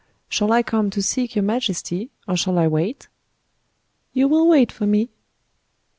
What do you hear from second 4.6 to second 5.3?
for me."